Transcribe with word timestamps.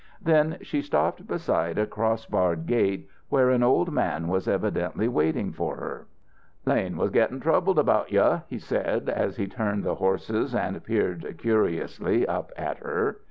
Then 0.19 0.57
she 0.63 0.81
stopped 0.81 1.27
beside 1.27 1.77
a 1.77 1.85
cross 1.85 2.25
barred 2.25 2.65
gate 2.65 3.07
where 3.29 3.51
an 3.51 3.61
old 3.61 3.91
man 3.91 4.29
was 4.29 4.47
evidently 4.47 5.07
waiting 5.07 5.51
for 5.53 5.75
her. 5.75 6.07
"Lane 6.65 6.97
was 6.97 7.11
gettin' 7.11 7.39
troubled 7.39 7.77
about 7.77 8.11
yuh," 8.11 8.41
he 8.47 8.57
said, 8.57 9.09
as 9.09 9.37
he 9.37 9.45
turned 9.45 9.83
the 9.83 9.93
horses 9.93 10.55
and 10.55 10.83
peered 10.83 11.37
curiously 11.37 12.25
up 12.25 12.51
at 12.57 12.79
her. 12.79 13.17